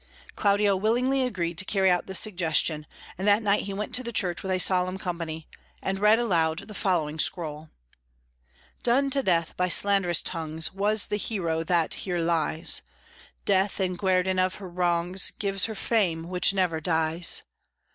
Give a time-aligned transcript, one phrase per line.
[0.35, 2.87] Claudio willingly agreed to carry out this suggestion,
[3.19, 5.47] and that night he went to the church with a solemn company,
[5.79, 7.69] and read aloud the following scroll:
[8.81, 12.81] "Done to death by slanderous tongues Was the Hero that here lies;
[13.45, 17.43] Death, in guerdon of her wrongs, Gives her fame which never dies.